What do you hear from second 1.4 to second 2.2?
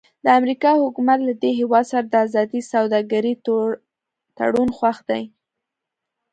دې هېواد سره د